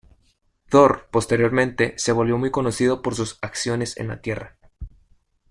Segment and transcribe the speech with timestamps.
[0.71, 4.57] Thor, posteriormente, se volvió muy conocido por sus acciones en la Tierra.